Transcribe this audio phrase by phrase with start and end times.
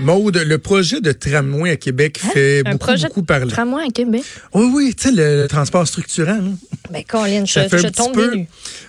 [0.00, 2.28] Maude, le projet de tramway à Québec Hein?
[2.32, 3.46] fait Un beaucoup, projet beaucoup parler.
[3.46, 4.22] de tramway à Québec?
[4.54, 6.36] Oui, oui, tu sais, le, transport structurant.
[6.36, 6.50] là.
[6.90, 8.32] Ben, Colin, je, fait un je tombe peu-.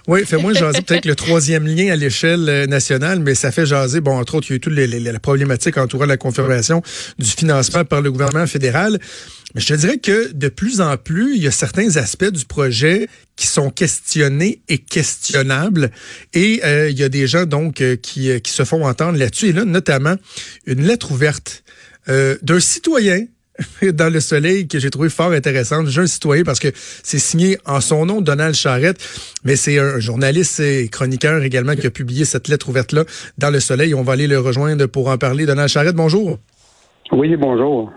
[0.08, 4.02] Oui, fait-moi jaser peut-être le troisième lien à l'échelle euh, nationale, mais ça fait jaser,
[4.02, 6.82] bon, entre autres, il y a eu toute les- les- la problématique entourant la confirmation
[7.20, 9.00] du financement par le gouvernement fédéral.
[9.58, 13.48] Je dirais que de plus en plus, il y a certains aspects du projet qui
[13.48, 15.90] sont questionnés et questionnables.
[16.36, 19.18] Et euh, il y a des gens, donc, euh, qui, euh, qui se font entendre
[19.18, 19.48] là-dessus.
[19.48, 20.14] Et là, notamment,
[20.68, 21.64] une lettre ouverte
[22.08, 23.26] d'un citoyen
[23.82, 25.88] dans le soleil que j'ai trouvé fort intéressante.
[25.88, 28.98] J'ai citoyen parce que c'est signé en son nom Donald Charrette,
[29.44, 33.04] mais c'est un journaliste et chroniqueur également qui a publié cette lettre ouverte-là
[33.38, 33.94] dans le soleil.
[33.94, 35.46] On va aller le rejoindre pour en parler.
[35.46, 36.40] Donald Charrette, bonjour.
[37.12, 37.92] Oui, bonjour.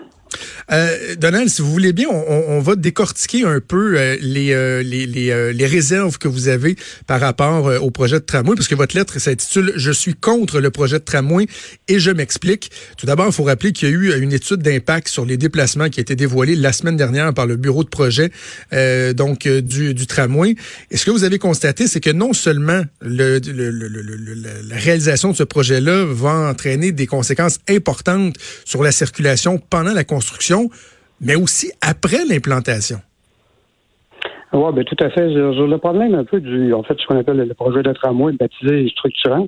[0.73, 4.83] Euh, Donald, si vous voulez bien, on, on- va décortiquer un peu euh, les, euh,
[4.83, 6.77] les, les, euh, les réserves que vous avez
[7.07, 10.61] par rapport euh, au projet de tramway, parce que votre lettre s'intitule Je suis contre
[10.61, 11.47] le projet de tramway
[11.89, 12.71] et je m'explique.
[12.99, 15.89] Tout d'abord, il faut rappeler qu'il y a eu une étude d'impact sur les déplacements
[15.89, 18.31] qui a été dévoilée la semaine dernière par le bureau de projet
[18.73, 20.55] euh, donc du, du tramway.
[20.91, 25.31] Et ce que vous avez constaté, c'est que non seulement le, le- le- la réalisation
[25.33, 30.20] de ce projet-là va entraîner des conséquences importantes sur la circulation pendant la construction,
[31.21, 32.99] mais aussi après l'implantation.
[34.53, 35.31] Oui, ben, tout à fait.
[35.33, 38.33] Sur- Le problème un peu du, en fait, ce qu'on appelle le projet de tramway
[38.33, 39.47] baptisé structurant,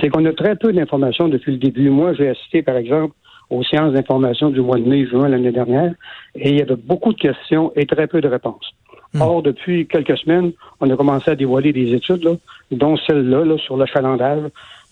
[0.00, 1.90] c'est qu'on a très peu d'informations depuis le début.
[1.90, 3.14] Moi, j'ai assisté, par exemple,
[3.50, 5.92] aux séances d'information du mois de mai, juin l'année dernière,
[6.36, 8.72] et il y avait beaucoup de questions et très peu de réponses.
[9.18, 12.34] Or, depuis quelques semaines, on a commencé à dévoiler des études, là,
[12.70, 14.44] dont celle-là, là, sur l'achalandage,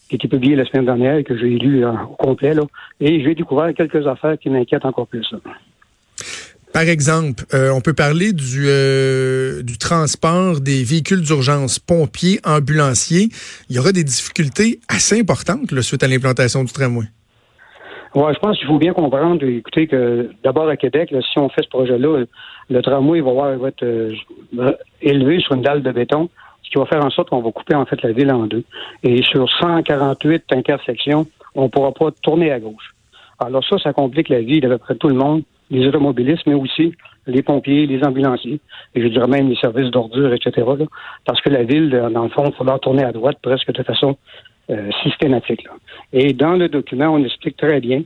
[0.08, 2.62] qui a été publiée la semaine dernière et que j'ai lu euh, au complet, là,
[3.00, 5.26] et j'ai découvert quelques affaires qui m'inquiètent encore plus.
[5.32, 5.38] là.
[6.72, 13.28] Par exemple, euh, on peut parler du, euh, du transport des véhicules d'urgence, pompiers, ambulanciers.
[13.70, 17.06] Il y aura des difficultés assez importantes là, suite à l'implantation du tramway.
[18.14, 21.48] Ouais, je pense qu'il faut bien comprendre, écoutez, que d'abord à Québec, là, si on
[21.48, 22.24] fait ce projet-là,
[22.70, 24.12] le tramway va, avoir, va être euh,
[25.02, 26.28] élevé sur une dalle de béton,
[26.68, 28.64] ce qui va faire en sorte qu'on va couper en fait la ville en deux.
[29.02, 32.94] Et sur 148 intersections, on ne pourra pas tourner à gauche.
[33.38, 36.54] Alors ça, ça complique la vie d'à peu près tout le monde, les automobilistes, mais
[36.54, 36.94] aussi
[37.26, 38.60] les pompiers, les ambulanciers,
[38.94, 40.66] et je dirais même les services d'ordures, etc.
[40.78, 40.86] là,
[41.26, 43.82] parce que la ville, dans le fond, il va falloir tourner à droite presque de
[43.82, 44.16] façon
[44.70, 45.64] euh, systématique.
[45.64, 45.72] là.
[46.12, 48.02] Et dans le document, on explique très bien,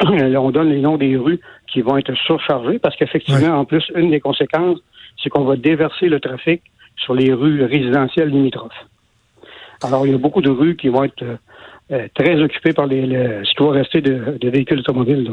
[0.02, 3.84] là, on donne les noms des rues qui vont être surchargées, parce qu'effectivement, en plus,
[3.96, 4.78] une des conséquences,
[5.22, 6.62] c'est qu'on va déverser le trafic
[7.04, 8.72] sur les rues résidentielles limitrophes.
[9.82, 11.36] Alors, il y a beaucoup de rues qui vont être euh,
[11.92, 15.28] euh, très occupées par les, le- ce qui va rester de, véhicules automobiles.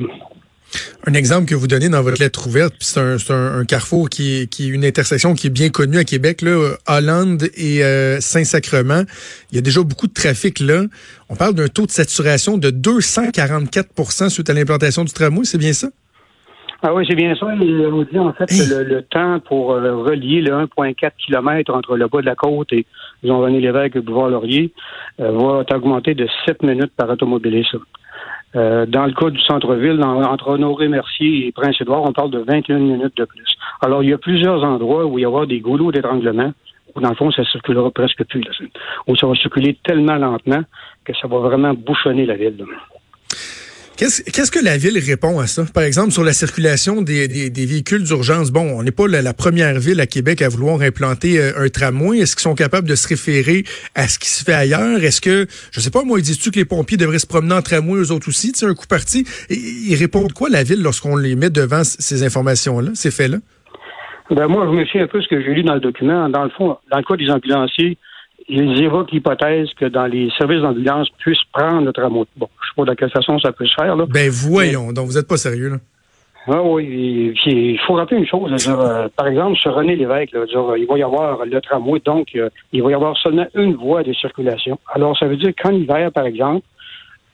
[1.06, 3.00] Un exemple que vous donnez dans votre lettre ouverte, c'est
[3.32, 6.44] un, carrefour qui est, qui est une intersection qui est bien connue à Québec,
[6.88, 9.04] Hollande et euh, Saint-Sacrement.
[9.52, 10.84] Il y a déjà beaucoup de trafic là.
[11.30, 15.74] On parle d'un taux de saturation de 244% suite à l'implantation du tramway, c'est bien
[15.74, 15.88] ça?
[16.84, 17.48] Ah oui, c'est bien ça.
[17.48, 21.98] On dit en fait que le, le temps pour euh, relier le 1,4 km entre
[21.98, 22.86] le bas de la côte et
[23.24, 24.72] Jean-René Lévesque et Bouvard-Laurier
[25.20, 27.76] euh, va augmenter de 7 minutes par automobiliste.
[28.56, 33.18] Euh, dans le cas du centre-ville, entre Honoré-Mercier et Prince-Édouard, on parle de 21 minutes
[33.18, 33.58] de plus.
[33.82, 36.54] Alors, il y a plusieurs endroits où il y aura des goulots d'étranglement,
[36.96, 38.42] où dans le fond, ça circulera presque plus.
[38.42, 38.52] Là,
[39.08, 40.62] où ça va circuler tellement lentement
[41.04, 42.58] que ça va vraiment bouchonner la ville.
[42.58, 42.97] là.
[43.98, 45.66] Qu'est-ce que la ville répond à ça?
[45.74, 48.52] Par exemple, sur la circulation des, des- des véhicules d'urgence.
[48.52, 52.20] Bon, on n'est pas la, première ville à Québec à vouloir implanter euh, un tramway.
[52.20, 53.64] Est-ce qu'ils sont capables de se référer
[53.96, 55.04] à ce qui se fait ailleurs?
[55.04, 58.00] Est-ce que, je sais pas, moi, dis-tu que les pompiers devraient se promener en tramway
[58.02, 59.26] eux autres aussi, tu sais, un coup parti?
[59.50, 63.38] Ils répondent quoi, la ville, lorsqu'on les met devant ces informations-là, ces faits-là?
[64.30, 66.30] Ben moi, je me fie un peu ce que j'ai lu dans le document.
[66.30, 67.98] Dans le fond, dans le cas des ambulanciers,
[68.48, 72.26] ils évoquent l'hypothèse que dans les services d'ambulance puissent prendre le tramway.
[72.38, 74.06] Bon, je sais pas de quelle façon ça peut se faire, là.
[74.08, 75.78] Ben voyons, donc vous êtes pas sérieux, là.
[76.50, 78.54] Ah oui, il faut rappeler une chose.
[78.54, 82.00] dire, euh, par exemple, sur René Lévesque, là, dire, il va y avoir le tramway,
[82.06, 84.80] donc euh, il va y avoir seulement une voie de circulation.
[84.94, 86.66] Alors, ça veut dire qu'en hiver, par exemple,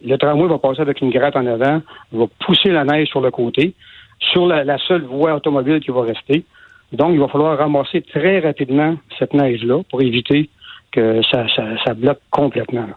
[0.03, 3.29] le tramway va passer avec une gratte en avant, va pousser la neige sur le
[3.29, 3.75] côté,
[4.19, 6.43] sur la, la seule voie automobile qui va rester.
[6.91, 10.49] Donc, il va falloir ramasser très rapidement cette neige-là pour éviter
[10.93, 12.87] que ça, ça, ça bloque complètement.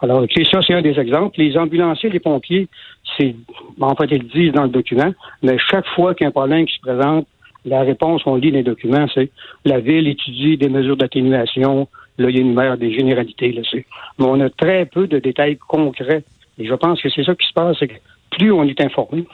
[0.00, 1.40] Alors, ça, c'est un des exemples.
[1.40, 2.68] Les ambulanciers, les pompiers,
[3.16, 3.34] c'est,
[3.80, 5.12] en fait, ils le disent dans le document,
[5.42, 7.26] mais chaque fois qu'il y a un problème qui se présente,
[7.64, 9.30] la réponse, on lit dans les documents, c'est
[9.64, 13.86] la ville étudie des mesures d'atténuation, là, il énumère des généralités, là, c'est.
[14.18, 16.24] Mais on a très peu de détails concrets.
[16.58, 17.94] Et je pense que c'est ça qui se passe, c'est que
[18.30, 19.24] plus on est informé,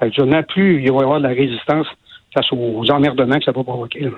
[0.00, 1.86] actuellement, plus il va y avoir de la résistance
[2.32, 4.10] face aux emmerdements que ça peut provoquer.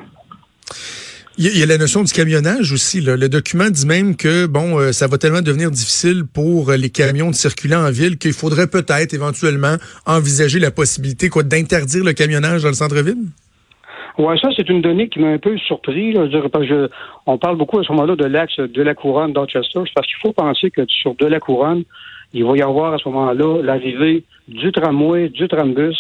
[1.39, 3.01] Il y, a, la notion du camionnage aussi.
[3.01, 7.31] Le document dit même que bon, euh, ça va tellement devenir difficile pour les camions
[7.31, 12.63] de circuler en ville qu'il faudrait peut-être éventuellement envisager la possibilité quoi d'interdire le camionnage
[12.63, 13.25] dans le centre-ville?
[14.19, 16.15] Oui, ça, c'est une donnée qui m'a un peu surpris.
[17.27, 20.33] on parle beaucoup à ce moment-là de l'axe de la couronne d'Orchester, parce qu'il faut
[20.33, 21.85] penser que sur de la couronne,
[22.35, 25.97] il va y avoir à ce moment-là l'arrivée du tramway, du trambus,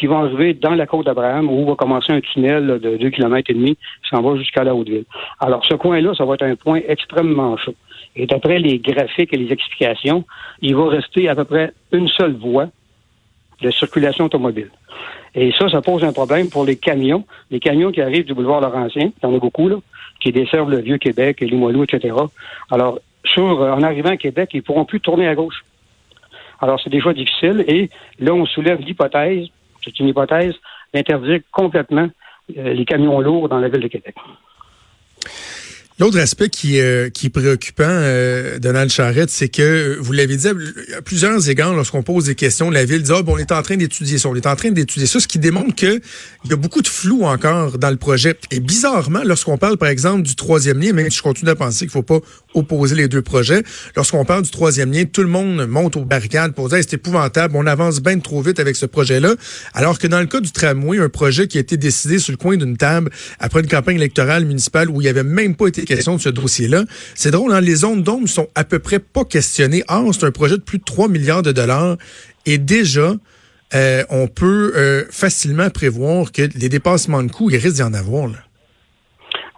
[0.00, 3.50] qui vont arriver dans la côte d'Abraham, où va commencer un tunnel de 2 km
[3.50, 5.04] et demi qui s'en va jusqu'à la Haute-Ville.
[5.38, 7.74] Alors, ce coin-là, ça va être un point extrêmement chaud.
[8.16, 10.24] Et d'après les graphiques et les explications,
[10.62, 12.68] il va rester à peu près une seule voie
[13.60, 14.70] de circulation automobile.
[15.34, 17.26] Et ça, ça pose un problème pour les camions.
[17.50, 19.76] Les camions qui arrivent du boulevard Laurentien, il y en a beaucoup, là,
[20.18, 22.14] qui desservent le Vieux-Québec, Limoilou, etc.
[22.70, 25.62] Alors, sur, euh, en arrivant à Québec, ils pourront plus tourner à gauche.
[26.62, 27.66] Alors, c'est déjà difficile.
[27.68, 29.48] Et là, on soulève l'hypothèse,
[29.84, 30.54] c'est une hypothèse,
[30.92, 32.08] d'interdire complètement
[32.56, 34.14] euh, les camions lourds dans la ville de Québec.
[36.00, 40.48] L'autre aspect qui, euh, qui est préoccupant, euh, Donald Charrette, c'est que, vous l'avez dit,
[40.48, 43.60] à plusieurs égards, lorsqu'on pose des questions, la Ville dit, ah, bon, on est en
[43.60, 46.00] train d'étudier ça, on est en train d'étudier ça, ce qui démontre qu'il
[46.48, 48.34] y a beaucoup de flou encore dans le projet.
[48.50, 51.80] Et bizarrement, lorsqu'on parle, par exemple, du troisième lien, même si je continue à penser
[51.80, 52.20] qu'il faut pas
[52.54, 53.62] opposer les deux projets,
[53.94, 57.54] lorsqu'on parle du troisième lien, tout le monde monte aux barricades pour dire, c'est épouvantable,
[57.58, 59.34] on avance bien trop vite avec ce projet-là,
[59.74, 62.38] alors que dans le cas du tramway, un projet qui a été décidé sur le
[62.38, 65.89] coin d'une table après une campagne électorale municipale où il n'y avait même pas été
[65.96, 66.84] ce dossier-là.
[67.14, 67.60] C'est drôle, hein?
[67.60, 69.82] les zones d'ombre sont à peu près pas questionnées.
[69.88, 71.96] Or, c'est un projet de plus de 3 milliards de dollars
[72.46, 73.14] et déjà,
[73.74, 77.94] euh, on peut euh, facilement prévoir que les dépassements de coûts, il risque d'y en
[77.94, 78.28] avoir.
[78.28, 78.38] Là.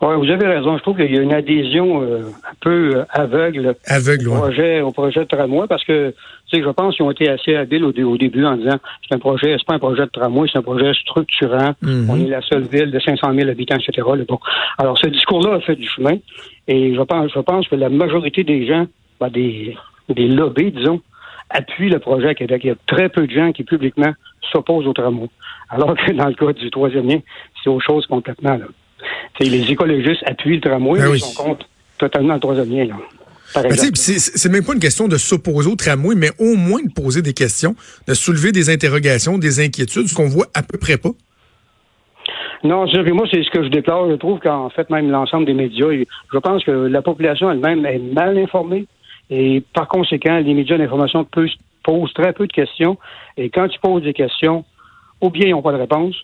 [0.03, 0.77] Oui, vous avez raison.
[0.77, 4.81] Je trouve qu'il y a une adhésion euh, un peu euh, aveugle, aveugle au, projet,
[4.81, 6.11] au projet de tramway parce que
[6.51, 8.79] tu sais, je pense qu'ils ont été assez habiles au, début en disant
[9.09, 11.75] c'est un projet, c'est pas un projet de tramway, c'est un projet structurant.
[11.83, 12.11] Mhm.
[12.11, 14.03] On est la seule ville de 500 000 habitants, etc.
[14.29, 14.41] Bon.
[14.77, 16.17] Alors, ce discours-là a fait du chemin
[16.67, 18.87] et je pense, je pense que la majorité des gens,
[19.21, 19.77] ben, des,
[20.09, 21.01] des lobbies, disons,
[21.49, 22.63] appuient le projet à Québec.
[22.65, 24.13] Il y a très peu de gens qui publiquement
[24.51, 25.29] s'opposent au tramway.
[25.71, 27.21] Alors que dans le cas du troisième lien,
[27.63, 28.57] c'est autre chose complètement.
[28.57, 28.67] Là
[29.49, 31.67] les écologistes appuient le tramway, ben ils sont contre
[31.99, 32.85] totalement le troisième lien.
[32.87, 32.97] Là.
[33.55, 37.21] Ben, c'est même pas une question de s'opposer au tramway, mais au moins de poser
[37.21, 37.75] des questions,
[38.09, 41.11] de soulever des interrogations, des inquiétudes, ce qu'on voit à peu près pas.
[42.65, 44.09] Non, moi, c'est ce que je déplore.
[44.11, 45.89] Je trouve qu'en fait, même l'ensemble des médias,
[46.33, 48.87] je pense que la population elle-même est mal informée.
[49.31, 51.27] Et par conséquent, les médias d'information
[51.83, 52.97] posent très peu de questions.
[53.37, 54.65] Et quand ils posent des questions,
[55.21, 56.15] ou bien ils n'ont pas de réponse,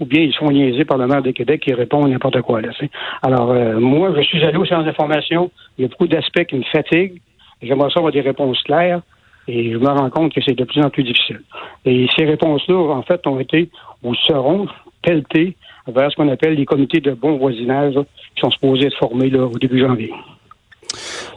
[0.00, 2.60] ou bien ils sont niaisés par le maire de Québec qui répond n'importe quoi.
[2.60, 2.70] Là,
[3.22, 5.50] Alors, euh, moi, je suis allé au centre d'information.
[5.78, 7.20] Il y a beaucoup d'aspects qui me fatiguent.
[7.62, 9.00] J'aimerais ça avoir des réponses claires.
[9.48, 11.40] Et je me rends compte que c'est de plus en plus difficile.
[11.84, 13.70] Et ces réponses-là, en fait, ont été
[14.02, 14.66] ou seront
[15.02, 15.56] pelletées
[15.86, 19.44] vers ce qu'on appelle les comités de bon voisinage qui sont supposés être formés là,
[19.44, 20.12] au début janvier.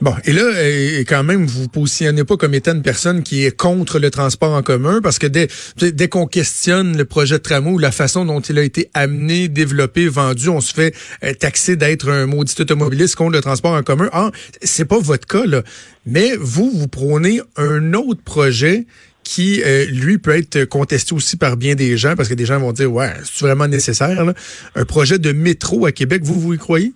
[0.02, 3.46] Bon, et là, et quand même, vous vous positionnez pas comme étant une personne qui
[3.46, 5.48] est contre le transport en commun, parce que dès,
[5.78, 9.48] dès qu'on questionne le projet de tramway ou la façon dont il a été amené,
[9.48, 13.84] développé, vendu, on se fait euh, taxer d'être un maudit automobiliste contre le transport en
[13.84, 14.10] commun.
[14.14, 15.64] Ah, c'est pas votre cas, là.
[16.06, 18.86] Mais vous, vous prônez un autre projet
[19.24, 22.60] qui, euh, lui, peut être contesté aussi par bien des gens, parce que des gens
[22.60, 24.34] vont dire, ouais, c'est vraiment nécessaire, là?
[24.76, 26.94] Un projet de métro à Québec, vous, vous y croyez?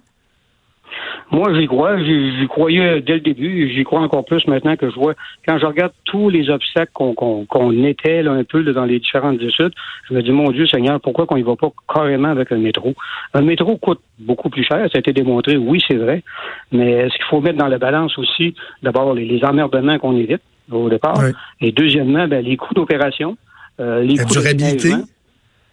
[1.31, 1.97] Moi, j'y crois.
[1.99, 3.71] J'y croyais dès le début.
[3.73, 5.13] J'y crois encore plus maintenant que je vois.
[5.47, 9.41] Quand je regarde tous les obstacles qu'on qu'on était là, un peu dans les différentes
[9.41, 9.73] études,
[10.09, 12.93] je me dis, mon Dieu Seigneur, pourquoi qu'on y va pas carrément avec un métro?
[13.33, 14.87] Un métro coûte beaucoup plus cher.
[14.91, 15.57] Ça a été démontré.
[15.57, 16.23] Oui, c'est vrai.
[16.71, 20.89] Mais est-ce qu'il faut mettre dans la balance aussi, d'abord, les, emmerdements qu'on évite au
[20.89, 21.19] départ?
[21.61, 23.37] Et deuxièmement, ben, les coûts d'opération.
[23.79, 24.91] Euh, les la durabilité.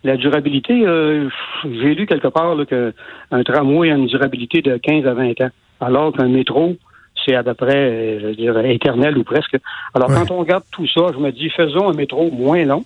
[0.03, 1.29] La durabilité, euh,
[1.65, 6.13] j'ai lu quelque part qu'un tramway a une durabilité de 15 à 20 ans, alors
[6.13, 6.77] qu'un métro,
[7.25, 9.59] c'est à peu près, euh, je dirais, éternel ou presque.
[9.93, 12.85] Alors, quand on regarde tout ça, je me dis, faisons un métro moins long,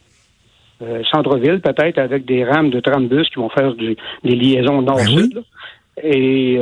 [0.83, 5.35] euh, centre-ville peut-être, avec des rames de trambus qui vont faire des liaisons nord-sud.
[5.35, 6.59] Ben Et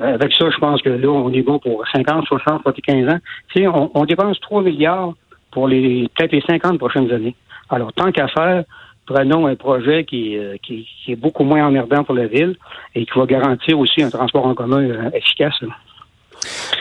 [0.00, 3.18] avec ça, je pense que là, on est bon pour 50, 60, 75 ans.
[3.52, 5.12] Tu sais, on, on dépense 3 milliards
[5.50, 7.34] pour les peut-être les 50 prochaines années.
[7.68, 8.64] Alors, tant qu'à faire,
[9.08, 12.56] prenons un projet euh, qui, qui, est beaucoup moins emmerdant pour la ville
[12.94, 15.54] et qui va garantir aussi un transport en commun euh, efficace.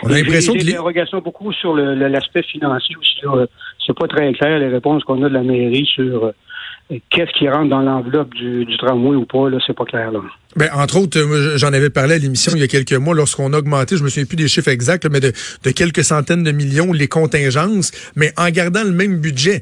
[0.04, 3.48] On a l'impression que des interrogations beaucoup sur l'aspect financier aussi.
[3.86, 7.50] C'est pas très clair les réponses qu'on a de la mairie sur euh, qu'est-ce qui
[7.50, 10.20] rentre dans l'enveloppe du, tramway ou pas, là, c'est pas clair, là.
[10.56, 11.20] Ben, entre autres,
[11.56, 14.10] j'en avais parlé à l'émission il y a quelques mois lorsqu'on a augmenté, je me
[14.10, 15.32] souviens plus des chiffres exacts, mais de,
[15.64, 19.62] de quelques centaines de millions les contingences, mais en gardant le même budget.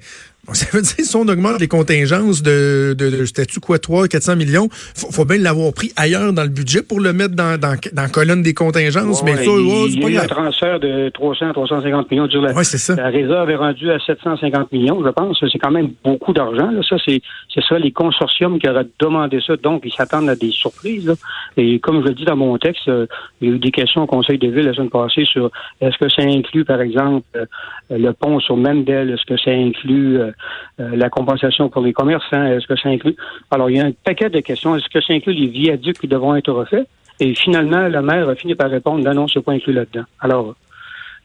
[0.54, 4.36] Ça veut dire, si on augmente les contingences de, de, de statut quoi, 3, 400
[4.36, 7.76] millions, faut, faut bien l'avoir pris ailleurs dans le budget pour le mettre dans, dans,
[7.94, 9.22] dans la colonne des contingences.
[9.24, 12.28] Ouais, mais ça, il, il y a eu un transfert de 300 350 millions.
[12.28, 12.96] Dire, La, Ouais, c'est ça.
[12.96, 15.38] la réserve est rendue à 750 millions, je pense.
[15.52, 16.70] C'est quand même beaucoup d'argent.
[16.88, 17.22] Ça, c'est
[17.68, 19.56] ça, les consortiums qui auraient demandé ça.
[19.58, 21.06] Donc, ils s'attendent à des surprises.
[21.08, 21.14] là.
[21.58, 23.08] Et comme je le dis dans mon texte, euh,
[23.42, 25.50] il y a eu des questions au Conseil des villes la semaine passée sur
[25.82, 27.46] est-ce que ça inclut, par exemple, euh,
[27.90, 30.32] le pont sur Mendel, est-ce que ça inclut euh,
[30.78, 33.16] la compensation pour les commerçants, est-ce que ça inclut...
[33.52, 34.76] Alors, il y a un paquet de questions.
[34.76, 36.88] Est-ce que ça inclut les viaducs qui devront être refaits?
[37.20, 40.06] Et finalement, la maire a fini par répondre non, non, c'est pas inclus là-dedans.
[40.20, 40.56] Alors,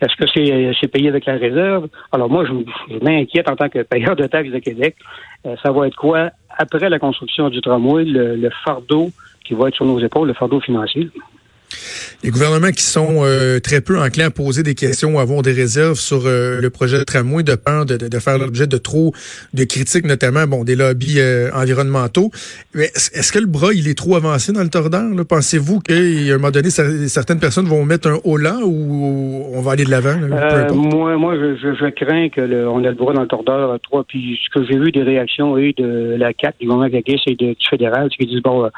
[0.00, 1.88] est-ce que c'est c'est payé avec la réserve?
[2.12, 4.96] Alors moi, je, m'inquiète en tant que payeur de taxes de Québec.
[5.46, 9.10] Euh, ça va être quoi après la construction du tramway, le, le fardeau
[9.44, 11.10] qui va être sur nos épaules, le fardeau financier?
[12.22, 15.52] Les gouvernements qui sont euh, très peu enclins à poser des questions ou avoir des
[15.52, 18.76] réserves sur euh, le projet de tramway de peur de, de, de faire l'objet de
[18.76, 19.12] trop
[19.54, 22.30] de critiques, notamment bon des lobbies euh, environnementaux.
[22.74, 25.02] Est-ce que le bras il est trop avancé dans le tordeur?
[25.28, 29.60] Pensez-vous qu'à un moment donné, cer- certaines personnes vont mettre un haut là ou on
[29.62, 30.18] va aller de l'avant?
[30.20, 33.28] Euh, moi, moi, je, je, je crains que le, on a le droit dans le
[33.28, 34.04] tordeur trois.
[34.04, 37.50] Puis ce que j'ai vu des réactions oui, de la CAC, du gouvernement c'est de-
[37.54, 38.68] du fédéral, qu'ils disent bon, euh,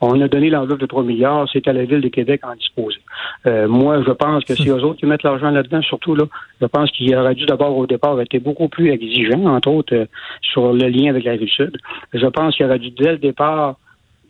[0.00, 2.98] on a donné l'enveloppe de 3 milliards, c'est à la ville de Québec en disposer.
[3.46, 6.24] Euh, moi, je pense que si eux autres qui mettent l'argent là-dedans, surtout là,
[6.60, 10.06] je pense qu'il aurait dû d'abord au départ être beaucoup plus exigeant, entre autres, euh,
[10.40, 11.76] sur le lien avec la rive sud.
[12.12, 13.76] Je pense qu'il aurait dû dès le départ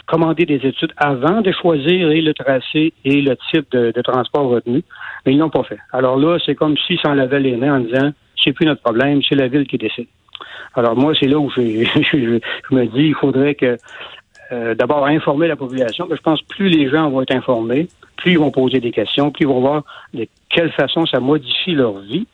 [0.06, 4.82] commander des études avant de choisir et le tracé et le type de, transport retenu,
[5.24, 5.78] mais ils l'ont pas fait.
[5.92, 8.10] Alors là, c'est comme s'ils s'en lavaient les mains en disant
[8.42, 10.08] c'est plus notre problème, c'est la ville qui décide.
[10.74, 13.76] Alors moi, c'est là où je, je me dis il faudrait que
[14.52, 16.06] euh, d'abord informer la population.
[16.06, 18.90] que je pense que plus les gens vont être informés, plus ils vont poser des
[18.92, 19.82] questions, plus ils vont voir
[20.14, 22.26] de quelle façon ça modifie leur vie.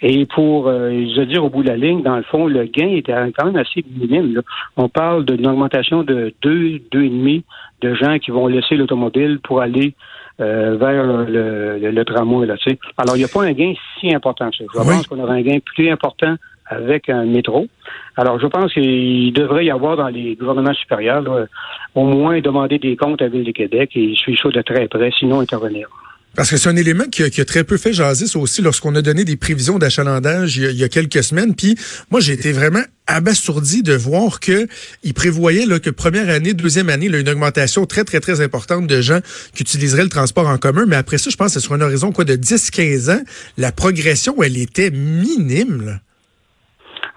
[0.00, 2.64] Et pour euh, je veux dire au bout de la ligne, dans le fond, le
[2.64, 4.34] gain était quand même assez minime.
[4.36, 4.42] là.
[4.76, 7.44] On parle d'une augmentation de deux, deux et demi
[7.80, 9.94] de gens qui vont laisser l'automobile pour aller
[10.40, 12.46] euh, vers le, le, le tramway.
[12.46, 12.78] Là, tu sais.
[12.98, 14.64] Alors, il n'y a pas un gain si important que ça.
[14.72, 14.86] Je Oui.
[14.86, 16.36] pense qu'on aura un gain plus important
[16.68, 17.68] avec un métro.
[18.16, 21.46] Alors, je pense qu'il devrait y avoir dans les gouvernements supérieurs là,
[21.94, 25.10] au moins demander des comptes à Ville de Québec et suivre ça de très près,
[25.18, 25.88] sinon intervenir.
[26.34, 28.94] Parce que c'est un élément qui a, qui a très peu fait jaser, aussi, lorsqu'on
[28.94, 31.54] a donné des prévisions d'achalandage il, y a- il y a quelques semaines.
[31.54, 31.76] Puis
[32.10, 34.66] moi, j'ai été vraiment abasourdi de voir que
[35.02, 38.86] il prévoyait là, que première année, deuxième année, là, une augmentation très, très, très importante
[38.86, 39.20] de gens
[39.54, 40.84] qui utiliseraient le transport en commun.
[40.86, 43.22] Mais après ça, je pense que sur un horizon quoi, de 10-15 ans,
[43.56, 46.00] la progression, elle était minime.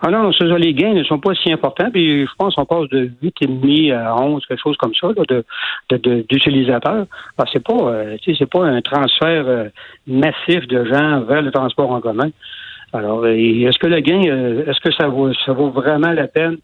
[0.01, 1.91] Ah non, non, ça, les gains ne sont pas si importants.
[1.91, 6.25] Puis je pense qu'on passe de 8,5 à 11, quelque chose comme ça, là, de,
[6.29, 7.05] d'utilisateurs.
[7.37, 9.69] Ah, c'est pas, euh, c'est pas un transfert euh,
[10.07, 12.29] massif de gens vers le transport en commun.
[12.93, 16.57] Alors, est-ce que le gain, euh, est-ce que ça vaut, ça vaut vraiment la peine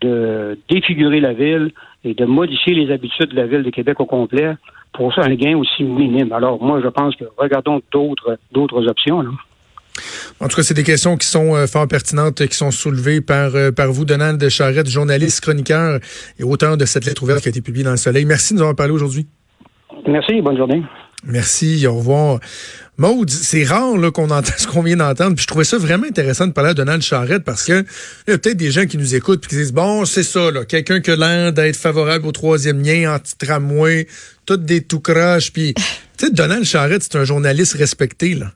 [0.00, 1.72] de défigurer la ville
[2.04, 4.54] et de modifier les habitudes de la ville de Québec au complet
[4.92, 6.32] pour un gain aussi minime?
[6.32, 9.22] Alors, moi, je pense que regardons d'autres, d'autres options.
[9.22, 9.30] Là.
[10.40, 13.20] En tout cas, c'est des questions qui sont euh, fort pertinentes, euh, qui sont soulevées
[13.20, 16.00] par, euh, par vous, Donald Charrette, journaliste, chroniqueur
[16.38, 18.24] et auteur de cette lettre ouverte qui a été publiée dans le Soleil.
[18.24, 19.26] Merci de nous avoir parlé aujourd'hui.
[20.06, 20.82] Merci, bonne journée.
[21.24, 22.40] Merci, au revoir.
[22.98, 25.36] Maude, c'est rare qu'on entend ce qu'on vient d'entendre.
[25.36, 27.84] Puis je trouvais ça vraiment intéressant de parler à Donald Charrette parce que
[28.26, 30.50] il y a peut-être des gens qui nous écoutent et qui disent Bon, c'est ça,
[30.50, 34.08] là, quelqu'un qui a l'air d'être favorable au troisième lien, anti-tramway,
[34.46, 35.52] tout des tout croches.
[35.52, 38.52] Puis, tu sais, Donald Charrette, c'est un journaliste respecté, là.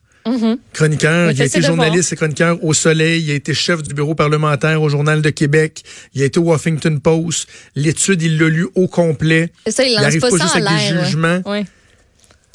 [0.72, 4.14] Chroniqueur, Il a été journaliste et chroniqueur au Soleil, il a été chef du bureau
[4.14, 5.82] parlementaire au Journal de Québec,
[6.14, 9.52] il a été au Washington Post, l'étude, il l'a lu au complet.
[9.66, 11.42] C'est ça, il Il arrive pas, pas ça juste avec des jugements.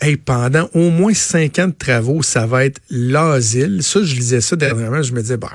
[0.01, 3.83] Hey, pendant au moins cinq ans de travaux, ça va être l'asile.
[3.83, 5.51] Ça, je lisais ça dernièrement, je me disais, ben,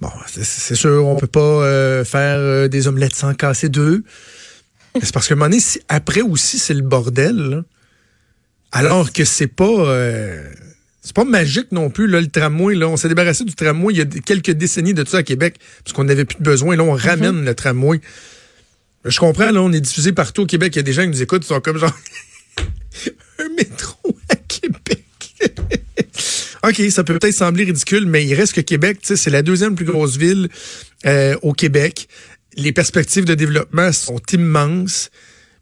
[0.00, 4.02] bon, c'est- sûr, on peut pas euh, faire euh, des omelettes sans casser deux.
[5.00, 7.62] C'est parce que un moment donné, si- après aussi, c'est le bordel, là.
[8.72, 9.64] alors que c'est pas...
[9.64, 10.42] euh,
[11.04, 12.74] c'est pas magique non plus, là, le tramway.
[12.74, 12.88] Là.
[12.88, 15.92] On s'est débarrassé du tramway il y a quelques décennies de ça à Québec, parce
[15.92, 16.76] qu'on n'avait plus de besoin.
[16.76, 18.00] Là, on ramène le tramway.
[19.04, 20.74] Je comprends, là, on est diffusé partout au Québec.
[20.74, 21.94] Il y a des gens qui nous écoutent, ils sont comme genre
[23.38, 25.04] un métro à Québec.
[26.66, 29.42] OK, ça peut peut-être sembler ridicule, mais il reste que Québec, tu sais, c'est la
[29.42, 30.48] deuxième plus grosse ville
[31.04, 32.08] euh, au Québec.
[32.56, 35.10] Les perspectives de développement sont immenses.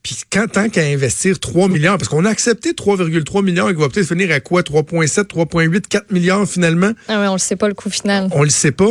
[0.02, 3.82] Puis quand tant qu'à investir 3 milliards, parce qu'on a accepté 3,3 milliards et qu'on
[3.82, 4.62] va peut-être finir à quoi?
[4.62, 6.92] 3,7, 3,8, 4 milliards finalement?
[7.09, 8.28] Ah ouais, on le sait pas le coût final.
[8.32, 8.90] On le sait pas.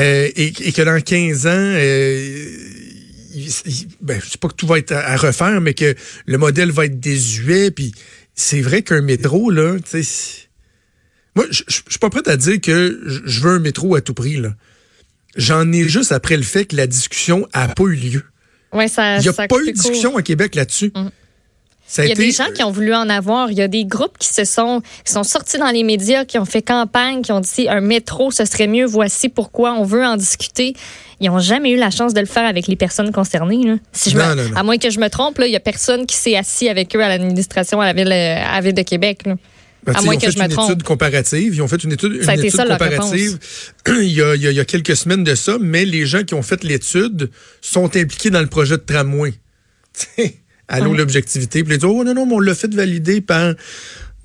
[0.00, 2.46] Euh, et, et que dans 15 ans, euh,
[3.34, 5.94] il- il- ben, je sais pas que tout va être à, à refaire, mais que
[6.26, 7.70] le modèle va être désuet.
[7.70, 7.92] Puis
[8.34, 10.48] c'est vrai qu'un métro, là, tu sais,
[11.36, 14.14] moi, je suis pas prêt à dire que je- je veux un métro à tout
[14.14, 14.54] prix, là.
[15.36, 18.22] j'en ai juste après le fait que la discussion a pas eu lieu.
[18.74, 19.82] Ouais, ça, Il n'y a ça pas eu de coupé court.
[19.82, 20.92] discussion à Québec là-dessus.
[20.94, 21.08] Mm.
[21.98, 23.50] Il y a été- des gens qui ont voulu en avoir.
[23.50, 26.38] Il y a des groupes qui se sont, qui sont sortis dans les médias, qui
[26.38, 28.86] ont fait campagne, qui ont dit un métro, ce serait mieux.
[28.86, 30.74] Voici pourquoi on veut en discuter.
[31.20, 33.62] Ils n'ont jamais eu la chance de le faire avec les personnes concernées.
[33.64, 33.74] là.
[33.92, 34.56] Si je me- Non, non, non.
[34.56, 36.96] À moins que je me trompe, là, il y a personne qui s'est assis avec
[36.96, 39.20] eux à l'administration à la ville, euh, à la ville de Québec.
[39.26, 39.34] là.
[39.84, 40.70] Ben, À moins ils ont que fait je me une trompe.
[40.70, 41.54] étude comparative.
[41.54, 43.38] Ils ont fait une étude, Ça a une été étude ça, leur comparative
[43.88, 46.64] il, y a, il y quelques semaines de ça, mais les gens qui ont fait
[46.64, 49.34] l'étude sont impliqués dans le projet de tramway.
[50.68, 51.62] Allô, l'objectivité.
[51.62, 53.54] Puis ils disent, oh non, non, mais on l'a fait valider par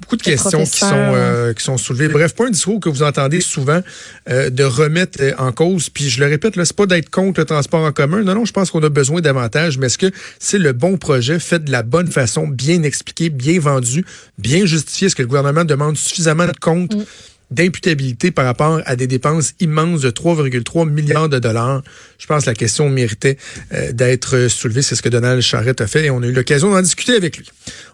[0.02, 2.08] beaucoup de questions qui sont, euh, qui sont soulevées.
[2.08, 3.82] Bref, pas un discours que vous entendez souvent
[4.30, 5.90] euh, de remettre euh, en cause.
[5.90, 8.24] Puis je le répète, là, c'est pas d'être contre le transport en commun.
[8.24, 9.78] Non, non, je pense qu'on a besoin davantage.
[9.78, 13.60] Mais est-ce que c'est le bon projet, fait de la bonne façon, bien expliqué, bien
[13.60, 14.06] vendu,
[14.38, 15.08] bien justifié?
[15.08, 17.04] Est-ce que le gouvernement demande suffisamment de comptes Mm.
[17.52, 21.82] d'imputabilité par rapport à des dépenses immenses de 3,3 milliards de dollars?
[22.18, 23.38] Je pense que la question méritait
[23.74, 24.82] euh, d'être soulevée.
[24.82, 27.38] C'est ce que Donald Charrette a fait et on a eu l'occasion d'en discuter avec
[27.38, 27.50] lui.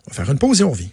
[0.08, 0.92] On va faire une pause et on revient.